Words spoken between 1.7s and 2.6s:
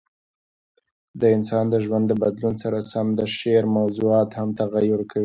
ژوند د بدلون